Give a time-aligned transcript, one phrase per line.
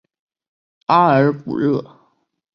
[0.87, 1.79] 阿尔古热。